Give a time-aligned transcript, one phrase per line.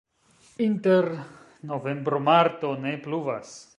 [0.67, 1.05] Inter
[1.73, 3.55] novembro-marto ne pluvas.